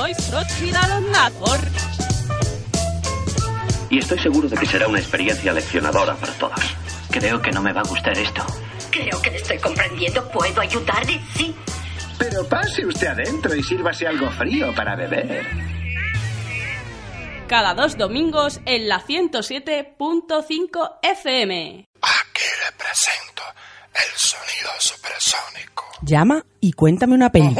Hoy 0.00 0.14
por 1.40 1.58
Y 3.90 3.98
estoy 3.98 4.18
seguro 4.20 4.48
de 4.48 4.56
que 4.56 4.66
será 4.66 4.86
una 4.86 5.00
experiencia 5.00 5.52
leccionadora 5.52 6.14
para 6.14 6.32
todos. 6.34 6.76
Creo 7.10 7.42
que 7.42 7.50
no 7.50 7.60
me 7.60 7.72
va 7.72 7.80
a 7.80 7.88
gustar 7.88 8.16
esto. 8.16 8.46
Creo 8.92 9.20
que 9.20 9.30
le 9.30 9.38
estoy 9.38 9.58
comprendiendo. 9.58 10.28
¿Puedo 10.30 10.60
ayudarle? 10.60 11.20
Sí. 11.34 11.52
Pero 12.16 12.46
pase 12.48 12.86
usted 12.86 13.08
adentro 13.08 13.52
y 13.56 13.62
sírvase 13.62 14.06
algo 14.06 14.30
frío 14.30 14.72
para 14.72 14.94
beber. 14.94 15.44
Cada 17.48 17.74
dos 17.74 17.96
domingos 17.96 18.60
en 18.66 18.88
la 18.88 19.00
107.5 19.00 20.98
FM. 21.02 21.86
Aquí 22.02 22.44
le 22.44 22.72
presento 22.76 23.42
el 23.94 24.16
sonido 24.16 24.70
supersónico. 24.78 25.84
Llama 26.02 26.44
y 26.60 26.72
cuéntame 26.72 27.14
una 27.14 27.32
peli. 27.32 27.56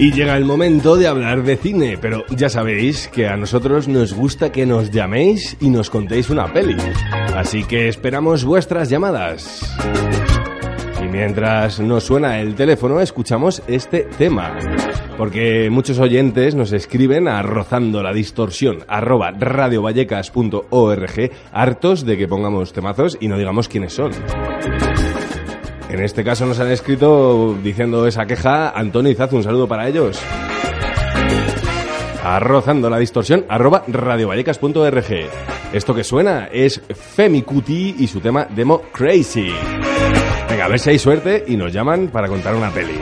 Y 0.00 0.12
llega 0.12 0.36
el 0.36 0.44
momento 0.44 0.94
de 0.96 1.08
hablar 1.08 1.42
de 1.42 1.56
cine, 1.56 1.98
pero 2.00 2.24
ya 2.28 2.48
sabéis 2.48 3.08
que 3.08 3.26
a 3.26 3.36
nosotros 3.36 3.88
nos 3.88 4.12
gusta 4.14 4.52
que 4.52 4.64
nos 4.64 4.92
llaméis 4.92 5.56
y 5.60 5.70
nos 5.70 5.90
contéis 5.90 6.30
una 6.30 6.52
peli. 6.52 6.76
Así 7.34 7.64
que 7.64 7.88
esperamos 7.88 8.44
vuestras 8.44 8.88
llamadas. 8.90 9.76
Y 11.02 11.08
mientras 11.08 11.80
nos 11.80 12.04
suena 12.04 12.38
el 12.40 12.54
teléfono, 12.54 13.00
escuchamos 13.00 13.60
este 13.66 14.04
tema. 14.16 14.56
Porque 15.16 15.68
muchos 15.68 15.98
oyentes 15.98 16.54
nos 16.54 16.70
escriben 16.72 17.26
a 17.26 17.42
rozando 17.42 18.00
la 18.00 18.12
distorsión 18.12 18.84
arroba 18.86 19.32
radiovallecas.org 19.32 21.30
hartos 21.50 22.06
de 22.06 22.16
que 22.16 22.28
pongamos 22.28 22.72
temazos 22.72 23.18
y 23.20 23.26
no 23.26 23.36
digamos 23.36 23.66
quiénes 23.66 23.94
son. 23.94 24.12
En 25.88 26.02
este 26.02 26.22
caso 26.22 26.44
nos 26.44 26.60
han 26.60 26.70
escrito 26.70 27.56
diciendo 27.62 28.06
esa 28.06 28.26
queja 28.26 28.70
Antonio 28.70 29.10
Izazu, 29.10 29.36
un 29.36 29.42
saludo 29.42 29.66
para 29.66 29.88
ellos. 29.88 30.20
Arrozando 32.22 32.90
la 32.90 32.98
distorsión, 32.98 33.46
arroba. 33.48 33.84
Esto 35.72 35.94
que 35.94 36.04
suena 36.04 36.48
es 36.52 36.82
Femi 36.94 37.42
Cuti 37.42 37.96
y 37.98 38.06
su 38.06 38.20
tema 38.20 38.46
Demo 38.50 38.82
Crazy. 38.92 39.50
Venga, 40.50 40.66
a 40.66 40.68
ver 40.68 40.78
si 40.78 40.90
hay 40.90 40.98
suerte 40.98 41.44
y 41.46 41.56
nos 41.56 41.72
llaman 41.72 42.08
para 42.08 42.28
contar 42.28 42.54
una 42.54 42.70
peli. 42.70 42.98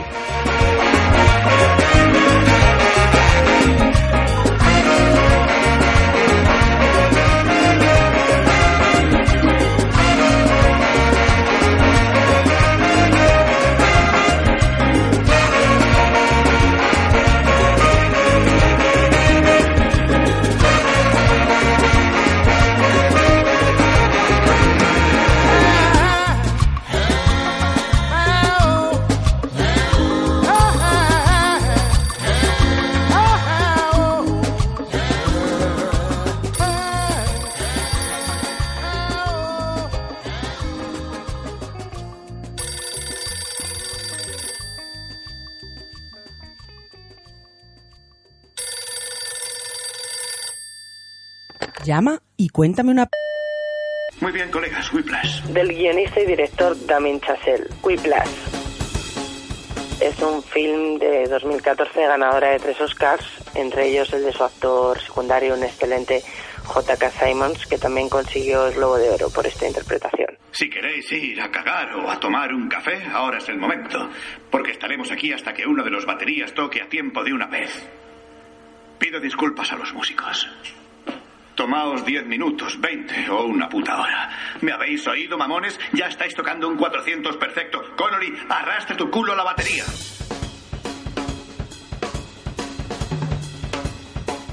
Llama 51.87 52.21
y 52.37 52.49
cuéntame 52.49 52.91
una... 52.91 53.09
Muy 54.21 54.33
bien, 54.33 54.51
colegas, 54.51 54.93
Whiplash. 54.93 55.43
Del 55.45 55.69
guionista 55.69 56.21
y 56.21 56.27
director 56.27 56.77
Damien 56.85 57.21
Chazelle, 57.21 57.69
Whiplash. 57.81 58.29
Es 60.01 60.21
un 60.21 60.43
film 60.43 60.99
de 60.99 61.29
2014 61.29 62.07
ganadora 62.07 62.51
de 62.51 62.59
tres 62.59 62.81
Oscars, 62.81 63.25
entre 63.55 63.87
ellos 63.87 64.13
el 64.13 64.25
de 64.25 64.33
su 64.33 64.43
actor 64.43 64.99
secundario, 65.01 65.55
un 65.55 65.63
excelente 65.63 66.25
J.K. 66.65 67.11
Simons, 67.25 67.65
que 67.67 67.79
también 67.79 68.09
consiguió 68.09 68.67
el 68.67 68.75
Globo 68.75 68.99
de 68.99 69.11
Oro 69.11 69.31
por 69.31 69.47
esta 69.47 69.69
interpretación. 69.69 70.37
Si 70.51 70.69
queréis 70.69 71.13
ir 71.13 71.41
a 71.41 71.53
cagar 71.53 71.95
o 71.95 72.11
a 72.11 72.19
tomar 72.19 72.53
un 72.53 72.69
café, 72.69 73.01
ahora 73.13 73.39
es 73.39 73.49
el 73.49 73.59
momento, 73.59 74.11
porque 74.51 74.73
estaremos 74.73 75.13
aquí 75.13 75.33
hasta 75.33 75.55
que 75.55 75.65
uno 75.65 75.85
de 75.85 75.91
los 75.91 76.05
baterías 76.05 76.53
toque 76.53 76.83
a 76.83 76.89
tiempo 76.89 77.23
de 77.23 77.33
una 77.33 77.47
vez. 77.47 77.89
Pido 78.99 79.21
disculpas 79.21 79.71
a 79.71 79.77
los 79.77 79.95
músicos. 79.95 80.49
Tomaos 81.56 82.05
diez 82.05 82.27
minutos, 82.27 82.78
veinte 82.78 83.15
o 83.31 83.47
una 83.47 83.67
puta 83.67 83.99
hora. 83.99 84.28
¿Me 84.61 84.72
habéis 84.72 85.06
oído, 85.09 85.39
mamones? 85.39 85.81
Ya 85.94 86.06
estáis 86.06 86.34
tocando 86.34 86.69
un 86.69 86.77
400 86.77 87.34
perfecto. 87.39 87.83
Connolly, 87.97 88.31
arrastre 88.50 88.94
tu 88.94 89.11
culo 89.11 89.33
a 89.33 89.37
la 89.37 89.43
batería. 89.43 89.84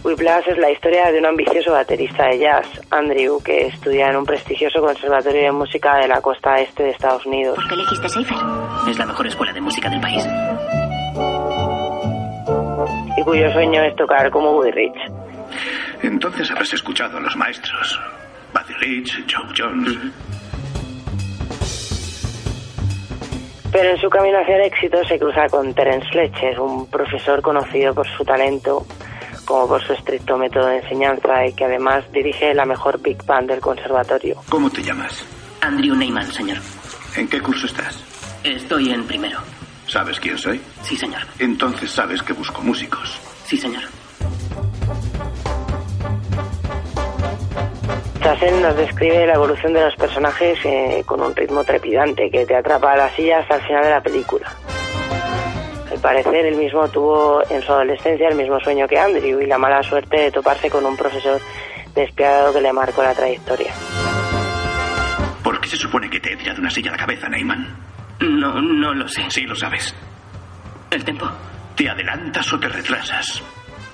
Whiplash 0.06 0.47
es 0.47 0.58
la 0.58 0.72
historia 0.72 1.12
de 1.12 1.19
un 1.19 1.25
ambicioso 1.25 1.74
baterista 1.74 2.28
de 2.28 2.40
jazz, 2.40 2.68
Andrew, 2.90 3.41
que 3.44 3.68
estudia 3.68 4.08
en 4.08 4.16
un 4.16 4.25
prestigioso 4.25 4.80
conservatorio 4.81 5.41
de 5.44 5.52
música 5.52 5.97
de 5.97 6.08
la 6.08 6.22
costa 6.22 6.56
este 6.56 6.84
de 6.84 6.90
Estados 6.91 7.25
Unidos. 7.25 7.56
¿Por 7.56 7.68
qué 7.68 7.74
elegiste 7.75 8.09
Seifer? 8.09 8.38
Es 8.90 8.97
la 8.97 9.06
mejor 9.06 9.28
escuela 9.28 9.52
de 9.52 9.62
música 9.62 9.90
del 9.90 10.00
país. 10.00 10.25
Y 13.18 13.24
cuyo 13.24 13.52
sueño 13.52 13.84
es 13.84 13.96
tocar 13.97 14.31
como 14.31 14.52
Woody 14.52 14.72
Rich. 14.72 15.22
Entonces 16.03 16.52
habrás 16.52 16.74
escuchado 16.74 17.18
a 17.18 17.22
los 17.22 17.36
maestros. 17.36 18.00
Buddy 18.53 18.74
Rich, 18.74 19.25
Joe 19.34 19.53
Jones. 19.58 19.97
Pero 23.72 23.90
en 23.90 23.97
su 24.00 24.09
camino 24.09 24.38
hacia 24.38 24.58
el 24.58 24.66
éxito 24.66 25.03
se 25.06 25.18
cruza 25.18 25.47
con 25.50 25.74
Terence 25.74 26.08
Fletcher, 26.12 26.59
un 26.59 26.88
profesor 26.88 27.41
conocido 27.41 27.94
por 27.94 28.08
su 28.08 28.24
talento 28.24 28.86
como 29.46 29.68
por 29.68 29.84
su 29.84 29.94
estricto 29.94 30.38
método 30.38 30.68
de 30.68 30.78
enseñanza 30.78 31.46
y 31.46 31.53
que 31.53 31.66
además 31.66 32.03
dirige 32.12 32.53
la 32.53 32.66
mejor 32.66 33.02
Big 33.02 33.24
Band 33.25 33.50
del 33.50 33.59
conservatorio. 33.59 34.41
¿Cómo 34.50 34.70
te 34.70 34.84
llamas? 34.84 35.25
Andrew 35.62 35.96
Neyman, 35.96 36.31
señor. 36.31 36.58
¿En 37.16 37.28
qué 37.28 37.41
curso 37.41 37.66
estás? 37.66 38.03
Estoy 38.44 38.91
en 38.91 39.06
primero. 39.06 39.40
¿Sabes 39.88 40.20
quién 40.20 40.38
soy? 40.38 40.62
Sí, 40.81 40.96
señor. 40.96 41.22
Entonces 41.40 41.91
sabes 41.91 42.22
que 42.22 42.34
busco 42.34 42.62
músicos. 42.62 43.20
Sí, 43.46 43.58
señor. 43.58 43.84
Chazelle 48.23 48.61
nos 48.61 48.78
describe 48.78 49.28
la 49.28 49.34
evolución 49.34 49.73
de 49.73 49.81
los 49.84 49.95
personajes 49.97 50.57
eh, 50.63 51.03
con 51.06 51.22
un 51.22 51.35
ritmo 51.35 51.66
trepidante 51.66 52.31
que 52.31 52.45
te 52.45 52.56
atrapa 52.56 52.94
a 52.94 52.95
la 52.95 53.09
silla 53.09 53.39
hasta 53.39 53.56
el 53.56 53.61
final 53.63 53.84
de 53.84 53.89
la 53.89 54.01
película. 54.01 54.50
Al 55.91 56.00
parecer, 56.00 56.45
él 56.45 56.56
mismo 56.56 56.88
tuvo 56.88 57.41
en 57.50 57.61
su 57.61 57.73
adolescencia 57.73 58.29
el 58.29 58.35
mismo 58.35 58.61
sueño 58.61 58.88
que 58.88 58.97
Andrew 58.97 59.41
y 59.41 59.45
la 59.45 59.57
mala 59.57 59.84
suerte 59.84 60.17
de 60.17 60.31
toparse 60.31 60.69
con 60.69 60.85
un 60.85 60.95
profesor 60.95 61.41
despiadado 61.94 62.53
que 62.53 62.61
le 62.61 62.72
marcó 62.72 63.03
la 63.03 63.13
trayectoria. 63.13 63.73
¿Por 65.44 65.59
qué 65.59 65.67
se 65.67 65.75
supone 65.75 66.09
que 66.09 66.22
te 66.22 66.31
he 66.31 66.38
tirado 66.38 66.61
una 66.61 66.69
silla 66.69 66.91
a 66.91 66.94
la 66.94 67.00
cabeza, 67.00 67.28
Neyman? 67.28 67.75
No, 68.22 68.61
no 68.61 68.94
lo 68.94 69.05
sé. 69.09 69.23
Sí, 69.28 69.41
lo 69.41 69.55
sabes. 69.55 69.94
¿El 70.90 71.03
tiempo? 71.03 71.29
¿Te 71.75 71.90
adelantas 71.90 72.53
o 72.53 72.57
te 72.57 72.69
retrasas? 72.69 73.44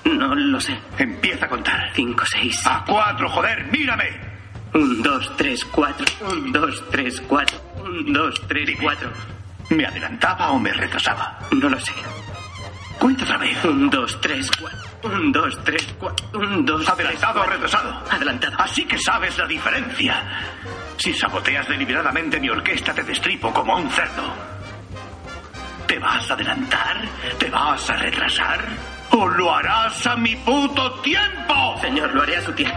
No 0.04 0.34
lo 0.34 0.60
sé. 0.60 0.78
Empieza 0.98 1.46
a 1.46 1.48
contar. 1.48 1.90
Cinco, 1.94 2.24
seis. 2.26 2.66
A 2.66 2.84
cuatro, 2.86 3.28
joder, 3.28 3.64
mírame. 3.70 4.10
Un, 4.74 5.02
dos, 5.02 5.32
tres, 5.36 5.64
cuatro. 5.64 6.06
Un, 6.30 6.52
dos, 6.52 6.82
tres, 6.90 7.20
cuatro. 7.26 7.58
Un, 7.84 8.12
dos, 8.12 8.34
tres, 8.46 8.66
Dime, 8.66 8.82
cuatro. 8.82 9.10
¿Me 9.70 9.84
adelantaba 9.86 10.50
o 10.50 10.58
me 10.58 10.72
retrasaba? 10.72 11.38
No 11.52 11.68
lo 11.68 11.78
sé. 11.80 11.92
Cuenta 12.98 13.24
otra 13.24 13.38
vez. 13.38 13.64
Un, 13.64 13.88
dos, 13.90 14.20
tres, 14.20 14.50
cuatro. 14.60 14.78
Un, 15.02 15.32
dos, 15.32 15.58
tres, 15.64 15.94
cuatro. 15.98 16.26
Un, 16.38 16.64
dos, 16.64 16.80
tres, 16.84 16.90
¿Adelantado 16.90 17.40
o 17.40 17.46
retrasado? 17.46 18.04
Adelantado. 18.10 18.56
Así 18.60 18.84
que 18.84 18.98
sabes 18.98 19.36
la 19.38 19.46
diferencia. 19.46 20.22
Si 20.96 21.12
saboteas 21.14 21.66
deliberadamente 21.68 22.38
mi 22.38 22.48
orquesta, 22.50 22.92
te 22.92 23.02
destripo 23.02 23.52
como 23.52 23.74
a 23.74 23.76
un 23.80 23.90
cerdo. 23.90 24.34
¿Te 25.86 25.98
vas 25.98 26.30
a 26.30 26.34
adelantar? 26.34 26.96
¿Te 27.38 27.50
vas 27.50 27.90
a 27.90 27.94
retrasar? 27.96 28.64
¿O 29.12 29.26
lo 29.26 29.52
harás 29.52 30.06
a 30.06 30.16
mi 30.16 30.36
puto 30.36 30.92
tiempo? 31.00 31.76
Señor, 31.80 32.14
lo 32.14 32.22
haré 32.22 32.36
a 32.36 32.42
su 32.42 32.52
tiempo. 32.52 32.76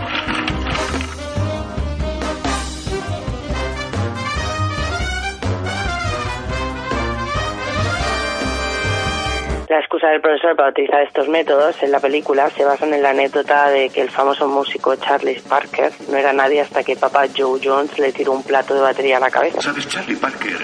La 9.69 9.79
excusa 9.79 10.07
del 10.09 10.21
profesor 10.21 10.55
para 10.55 10.69
utilizar 10.69 11.01
estos 11.01 11.27
métodos 11.27 11.81
en 11.81 11.91
la 11.91 11.99
película 11.99 12.49
se 12.51 12.63
basan 12.63 12.93
en 12.93 13.01
la 13.01 13.09
anécdota 13.09 13.69
de 13.69 13.89
que 13.89 14.01
el 14.01 14.09
famoso 14.11 14.47
músico 14.47 14.95
Charlie 14.97 15.41
Parker 15.49 15.91
no 16.09 16.17
era 16.17 16.31
nadie 16.31 16.61
hasta 16.61 16.83
que 16.83 16.95
papá 16.95 17.23
Joe 17.35 17.59
Jones 17.63 17.97
le 17.97 18.11
tiró 18.11 18.33
un 18.33 18.43
plato 18.43 18.75
de 18.75 18.81
batería 18.81 19.17
a 19.17 19.19
la 19.19 19.31
cabeza. 19.31 19.61
¿Sabes? 19.61 19.87
Charlie 19.87 20.15
Parker 20.15 20.59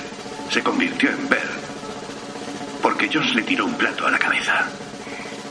se 0.50 0.62
convirtió 0.62 1.10
en 1.10 1.28
Bear 1.28 1.42
porque 2.84 3.10
Jones 3.12 3.34
le 3.34 3.42
tiró 3.42 3.66
un 3.66 3.74
plato 3.74 4.06
a 4.06 4.12
la 4.12 4.20
cabeza. 4.20 4.68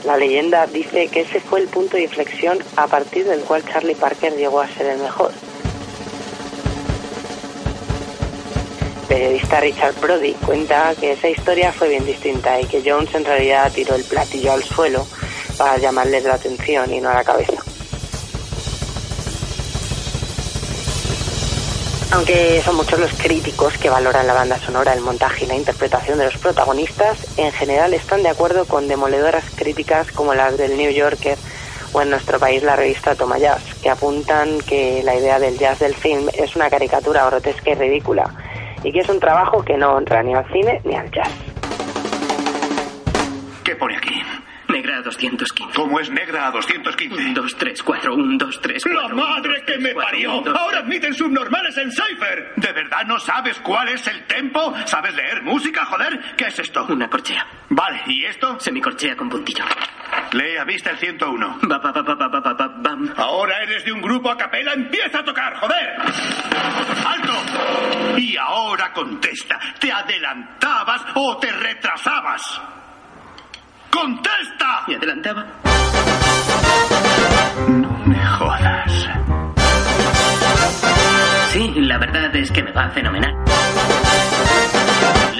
La 0.08 0.16
leyenda 0.16 0.66
dice 0.66 1.08
que 1.08 1.20
ese 1.20 1.38
fue 1.38 1.60
el 1.60 1.68
punto 1.68 1.98
de 1.98 2.04
inflexión 2.04 2.56
a 2.76 2.86
partir 2.86 3.26
del 3.26 3.40
cual 3.40 3.62
Charlie 3.62 3.94
Parker 3.94 4.34
llegó 4.34 4.62
a 4.62 4.66
ser 4.66 4.86
el 4.86 5.00
mejor. 5.00 5.32
El 9.02 9.06
periodista 9.06 9.60
Richard 9.60 10.00
Brody 10.00 10.32
cuenta 10.32 10.94
que 10.98 11.12
esa 11.12 11.28
historia 11.28 11.74
fue 11.74 11.90
bien 11.90 12.06
distinta 12.06 12.58
y 12.58 12.64
que 12.64 12.82
Jones 12.82 13.14
en 13.14 13.26
realidad 13.26 13.70
tiró 13.70 13.96
el 13.96 14.04
platillo 14.04 14.52
al 14.52 14.62
suelo 14.62 15.06
para 15.58 15.76
llamarles 15.76 16.24
la 16.24 16.36
atención 16.36 16.90
y 16.90 17.02
no 17.02 17.10
a 17.10 17.14
la 17.14 17.24
cabeza. 17.24 17.62
Aunque 22.10 22.62
son 22.64 22.76
muchos 22.76 22.98
los 22.98 23.12
críticos 23.12 23.76
que 23.76 23.90
valoran 23.90 24.26
la 24.26 24.32
banda 24.32 24.58
sonora, 24.58 24.94
el 24.94 25.02
montaje 25.02 25.44
y 25.44 25.48
la 25.48 25.56
interpretación 25.56 26.18
de 26.18 26.24
los 26.24 26.38
protagonistas, 26.38 27.18
en 27.36 27.52
general 27.52 27.92
están 27.92 28.22
de 28.22 28.30
acuerdo 28.30 28.64
con 28.64 28.88
demoledoras 28.88 29.44
críticas 29.54 30.10
como 30.12 30.32
las 30.32 30.56
del 30.56 30.76
New 30.78 30.90
Yorker 30.90 31.36
o 31.92 32.00
en 32.00 32.10
nuestro 32.10 32.38
país 32.38 32.62
la 32.62 32.76
revista 32.76 33.14
Toma 33.14 33.38
Jazz, 33.38 33.62
que 33.82 33.90
apuntan 33.90 34.58
que 34.62 35.02
la 35.02 35.16
idea 35.16 35.38
del 35.38 35.58
jazz 35.58 35.80
del 35.80 35.94
film 35.94 36.28
es 36.32 36.56
una 36.56 36.70
caricatura 36.70 37.26
grotesca 37.26 37.70
y 37.70 37.74
ridícula 37.74 38.34
y 38.82 38.92
que 38.92 39.00
es 39.00 39.08
un 39.08 39.20
trabajo 39.20 39.62
que 39.62 39.76
no 39.76 39.92
honra 39.92 40.22
ni 40.22 40.34
al 40.34 40.46
cine 40.50 40.80
ni 40.84 40.94
al 40.94 41.10
jazz. 41.10 41.32
¿Qué 43.64 43.72
aquí? 43.72 44.07
215. 45.16 45.74
¿Cómo 45.74 46.00
es 46.00 46.10
negra 46.10 46.48
a 46.48 46.50
215? 46.50 47.14
1, 47.14 47.34
2, 47.34 47.56
3, 47.56 47.82
4, 47.82 48.14
1, 48.14 48.38
2, 48.38 48.60
3, 48.60 48.82
4. 48.84 49.08
¡La 49.08 49.14
madre 49.14 49.22
1, 49.24 49.42
2, 49.42 49.42
3, 49.42 49.62
que 49.64 49.78
me 49.78 49.92
4, 49.94 50.10
parió! 50.10 50.38
1, 50.38 50.42
2, 50.42 50.56
¡Ahora 50.58 50.78
admiten 50.78 51.14
subnormales 51.14 51.76
en 51.78 51.90
Cypher! 51.90 52.52
¿De 52.56 52.72
verdad 52.72 53.04
no 53.06 53.18
sabes 53.18 53.58
cuál 53.60 53.88
es 53.88 54.06
el 54.06 54.24
tempo? 54.26 54.74
¿Sabes 54.84 55.14
leer 55.14 55.42
música, 55.42 55.84
joder? 55.86 56.36
¿Qué 56.36 56.46
es 56.46 56.58
esto? 56.58 56.86
Una 56.88 57.08
corchea. 57.08 57.46
Vale, 57.70 58.02
¿y 58.06 58.24
esto? 58.24 58.58
Semicorchea 58.60 59.16
con 59.16 59.28
puntillo. 59.28 59.64
Lea 60.32 60.64
vista 60.64 60.90
el 60.90 60.98
101. 60.98 61.58
Ba, 61.62 61.78
ba, 61.78 61.92
ba, 61.92 62.68
bam. 62.78 63.14
Ahora 63.16 63.62
eres 63.62 63.84
de 63.84 63.92
un 63.92 64.02
grupo 64.02 64.30
a 64.30 64.36
capela, 64.36 64.72
empieza 64.74 65.20
a 65.20 65.24
tocar, 65.24 65.56
joder. 65.56 65.96
¡Alto! 67.06 68.18
Y 68.18 68.36
ahora 68.36 68.92
contesta, 68.92 69.58
¿te 69.78 69.90
adelantabas 69.90 71.02
o 71.14 71.38
te 71.38 71.50
retrasabas? 71.50 72.60
¡Contesta! 74.00 74.84
¿Me 74.86 74.94
adelantaba? 74.94 75.44
No 77.68 77.90
me 78.06 78.26
jodas. 78.26 79.08
Sí, 81.50 81.72
la 81.78 81.98
verdad 81.98 82.36
es 82.36 82.52
que 82.52 82.62
me 82.62 82.70
va 82.70 82.88
fenomenal. 82.90 83.34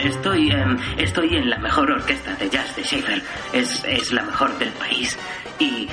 Estoy, 0.02 0.50
em, 0.50 0.76
estoy 0.96 1.36
en 1.36 1.50
la 1.50 1.58
mejor 1.58 1.88
orquesta 1.92 2.34
de 2.34 2.50
jazz 2.50 2.74
de 2.74 2.82
Schaefer. 2.82 3.22
Es, 3.52 3.84
es 3.84 4.12
la 4.12 4.24
mejor 4.24 4.58
del 4.58 4.70
país. 4.70 5.16
Y 5.60 5.88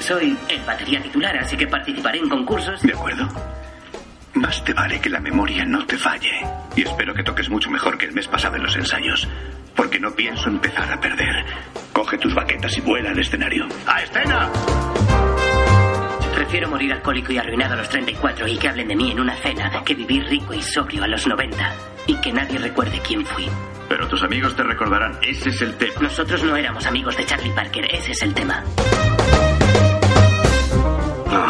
soy 0.00 0.36
el 0.48 0.60
batería 0.64 1.00
titular, 1.00 1.38
así 1.38 1.56
que 1.56 1.68
participaré 1.68 2.18
en 2.18 2.28
concursos. 2.28 2.82
De 2.82 2.94
acuerdo. 2.94 3.28
Más 4.34 4.64
te 4.64 4.72
vale 4.74 5.00
que 5.00 5.08
la 5.08 5.20
memoria 5.20 5.64
no 5.64 5.86
te 5.86 5.96
falle. 5.96 6.32
Y 6.74 6.82
espero 6.82 7.14
que 7.14 7.22
toques 7.22 7.48
mucho 7.48 7.70
mejor 7.70 7.96
que 7.96 8.06
el 8.06 8.12
mes 8.12 8.26
pasado 8.26 8.56
en 8.56 8.64
los 8.64 8.74
ensayos. 8.74 9.28
Porque 9.78 10.00
no 10.00 10.10
pienso 10.10 10.48
empezar 10.48 10.92
a 10.92 11.00
perder. 11.00 11.46
Coge 11.92 12.18
tus 12.18 12.34
baquetas 12.34 12.76
y 12.76 12.80
vuela 12.80 13.10
al 13.10 13.18
escenario. 13.20 13.64
¡A 13.86 14.02
escena! 14.02 14.50
Prefiero 16.34 16.68
morir 16.68 16.92
alcohólico 16.92 17.32
y 17.32 17.38
arruinado 17.38 17.74
a 17.74 17.76
los 17.76 17.88
34 17.88 18.48
y 18.48 18.58
que 18.58 18.68
hablen 18.68 18.88
de 18.88 18.96
mí 18.96 19.12
en 19.12 19.20
una 19.20 19.36
cena 19.36 19.70
que 19.84 19.94
vivir 19.94 20.24
rico 20.24 20.52
y 20.52 20.62
sobrio 20.62 21.04
a 21.04 21.06
los 21.06 21.24
90 21.28 21.74
y 22.08 22.14
que 22.16 22.32
nadie 22.32 22.58
recuerde 22.58 23.00
quién 23.06 23.24
fui. 23.24 23.48
Pero 23.88 24.08
tus 24.08 24.20
amigos 24.24 24.56
te 24.56 24.64
recordarán. 24.64 25.16
Ese 25.22 25.50
es 25.50 25.62
el 25.62 25.76
tema. 25.76 25.94
Nosotros 26.00 26.42
no 26.42 26.56
éramos 26.56 26.84
amigos 26.84 27.16
de 27.16 27.24
Charlie 27.24 27.52
Parker, 27.52 27.86
ese 27.94 28.10
es 28.10 28.22
el 28.22 28.34
tema. 28.34 28.64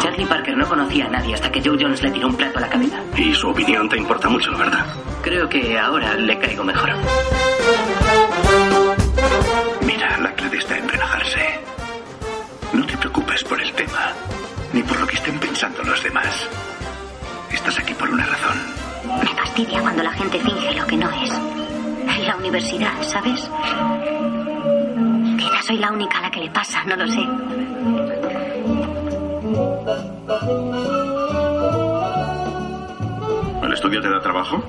Charlie 0.01 0.25
Parker 0.25 0.55
no 0.55 0.67
conocía 0.67 1.05
a 1.05 1.09
nadie 1.09 1.33
hasta 1.33 1.51
que 1.51 1.61
Joe 1.61 1.77
Jones 1.79 2.03
le 2.03 2.11
tiró 2.11 2.27
un 2.27 2.35
plato 2.37 2.59
a 2.59 2.61
la 2.61 2.69
cabeza. 2.69 3.01
Y 3.17 3.33
su 3.33 3.49
opinión 3.49 3.89
te 3.89 3.97
importa 3.97 4.29
mucho, 4.29 4.55
¿verdad? 4.55 4.85
Creo 5.23 5.49
que 5.49 5.79
ahora 5.79 6.13
le 6.13 6.37
caigo 6.37 6.63
mejor. 6.63 6.91
Está 10.51 10.77
en 10.77 10.89
relajarse. 10.89 11.59
No 12.73 12.85
te 12.85 12.97
preocupes 12.97 13.43
por 13.43 13.61
el 13.61 13.71
tema, 13.73 14.13
ni 14.73 14.83
por 14.83 14.99
lo 14.99 15.07
que 15.07 15.15
estén 15.15 15.39
pensando 15.39 15.81
los 15.83 16.03
demás. 16.03 16.47
Estás 17.51 17.79
aquí 17.79 17.93
por 17.93 18.09
una 18.09 18.25
razón. 18.25 18.57
Me 19.23 19.35
fastidia 19.35 19.79
cuando 19.81 20.03
la 20.03 20.11
gente 20.11 20.39
finge 20.39 20.73
lo 20.75 20.85
que 20.85 20.97
no 20.97 21.09
es. 21.09 21.31
En 21.31 22.27
la 22.27 22.35
universidad, 22.35 23.01
¿sabes? 23.01 23.49
Quizás 25.37 25.65
soy 25.65 25.77
la 25.77 25.91
única 25.91 26.19
a 26.19 26.21
la 26.23 26.31
que 26.31 26.41
le 26.41 26.49
pasa, 26.51 26.83
no 26.83 26.95
lo 26.95 27.07
sé. 27.07 27.21
¿El 33.63 33.73
estudio 33.73 34.01
te 34.01 34.09
da 34.09 34.19
trabajo? 34.19 34.63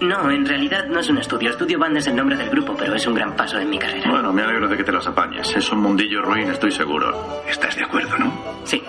No, 0.00 0.30
en 0.30 0.46
realidad 0.46 0.86
no 0.86 1.00
es 1.00 1.08
un 1.10 1.18
estudio. 1.18 1.50
Estudio 1.50 1.78
Band 1.78 1.98
es 1.98 2.06
el 2.06 2.16
nombre 2.16 2.36
del 2.36 2.48
grupo, 2.48 2.74
pero 2.76 2.94
es 2.94 3.06
un 3.06 3.14
gran 3.14 3.36
paso 3.36 3.58
en 3.58 3.68
mi 3.68 3.78
carrera. 3.78 4.10
Bueno, 4.10 4.32
me 4.32 4.42
alegro 4.42 4.66
de 4.66 4.76
que 4.76 4.84
te 4.84 4.92
las 4.92 5.06
apañes. 5.06 5.54
Es 5.54 5.70
un 5.70 5.80
mundillo 5.80 6.22
ruin, 6.22 6.48
estoy 6.50 6.70
seguro. 6.72 7.42
¿Estás 7.46 7.76
de 7.76 7.84
acuerdo, 7.84 8.16
no? 8.18 8.32
Sí. 8.64 8.82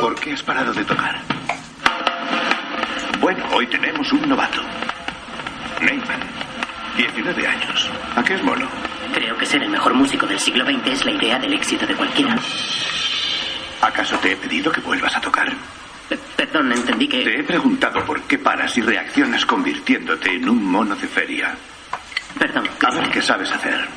¿Por 0.00 0.14
qué 0.16 0.32
has 0.34 0.42
parado 0.42 0.74
de 0.74 0.84
tocar? 0.84 1.16
Bueno, 3.20 3.42
hoy 3.54 3.66
tenemos 3.66 4.12
un 4.12 4.28
novato. 4.28 4.60
Neyman. 5.80 6.20
19 6.98 7.46
años. 7.46 7.90
¿A 8.14 8.22
qué 8.22 8.34
es 8.34 8.42
mono? 8.42 8.66
Creo 9.14 9.36
que 9.38 9.46
ser 9.46 9.62
el 9.62 9.70
mejor 9.70 9.94
músico 9.94 10.26
del 10.26 10.38
siglo 10.38 10.64
XX 10.64 10.86
es 10.92 11.04
la 11.06 11.12
idea 11.12 11.38
del 11.38 11.54
éxito 11.54 11.86
de 11.86 11.94
cualquiera. 11.94 12.36
¿Acaso 13.80 14.18
te 14.18 14.32
he 14.32 14.36
pedido 14.36 14.70
que 14.70 14.80
vuelvas 14.82 15.16
a 15.16 15.20
tocar? 15.20 15.50
Pe- 16.08 16.18
Perdón, 16.36 16.72
entendí 16.72 17.08
que... 17.08 17.24
Te 17.24 17.40
he 17.40 17.44
preguntado 17.44 18.04
por 18.04 18.22
qué 18.22 18.38
paras 18.38 18.76
y 18.78 18.82
reaccionas 18.82 19.44
convirtiéndote 19.46 20.30
en 20.34 20.48
un 20.48 20.64
mono 20.64 20.94
de 20.94 21.06
feria. 21.06 21.54
Perdón. 22.38 22.68
A 22.86 22.94
ver 22.94 23.10
qué 23.10 23.22
sabes 23.22 23.50
hacer. 23.50 23.88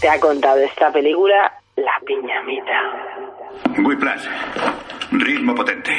Te 0.00 0.08
ha 0.08 0.18
contado 0.18 0.58
esta 0.60 0.90
película 0.92 1.52
La 1.76 1.92
Piñamita. 2.04 3.82
Whiplash. 3.84 4.26
Ritmo 5.12 5.54
potente. 5.54 5.92